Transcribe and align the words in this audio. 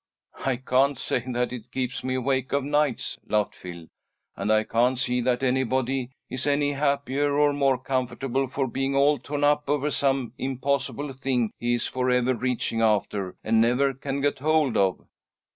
"I 0.45 0.55
can't 0.55 0.97
say 0.97 1.19
that 1.31 1.53
it 1.53 1.71
keeps 1.71 2.03
me 2.03 2.15
awake 2.15 2.53
of 2.53 2.63
nights," 2.63 3.19
laughed 3.27 3.53
Phil. 3.53 3.85
"And 4.35 4.51
I 4.51 4.63
can't 4.63 4.97
see 4.97 5.21
that 5.21 5.43
anybody 5.43 6.09
is 6.27 6.47
any 6.47 6.73
happier 6.73 7.37
or 7.37 7.53
more 7.53 7.77
comfortable 7.77 8.47
for 8.47 8.65
being 8.65 8.95
all 8.95 9.19
torn 9.19 9.43
up 9.43 9.69
over 9.69 9.91
some 9.91 10.33
impossible 10.39 11.13
thing 11.13 11.51
he 11.59 11.75
is 11.75 11.85
for 11.85 12.09
ever 12.09 12.33
reaching 12.33 12.81
after, 12.81 13.35
and 13.43 13.61
never 13.61 13.93
can 13.93 14.21
get 14.21 14.39
hold 14.39 14.75
of." 14.75 15.05